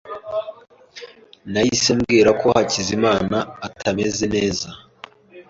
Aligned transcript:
Nahise 1.51 1.89
mbwira 1.99 2.29
ko 2.41 2.47
Hakizimana 2.55 3.37
atameze 3.67 4.25
neza. 4.35 4.67